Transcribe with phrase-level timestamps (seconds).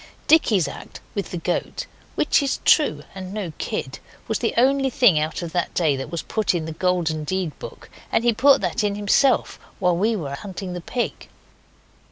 [0.27, 5.19] Dicky's act with the goat (which is true, and no kid) was the only thing
[5.19, 8.61] out of that day that was put in the Golden Deed book, and he put
[8.61, 11.29] that in himself while we were hunting the pig.